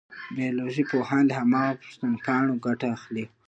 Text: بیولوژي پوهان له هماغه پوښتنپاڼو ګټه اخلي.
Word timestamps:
بیولوژي 0.37 0.83
پوهان 0.89 1.23
له 1.29 1.33
هماغه 1.41 1.77
پوښتنپاڼو 1.81 2.53
ګټه 2.65 2.87
اخلي. 2.95 3.25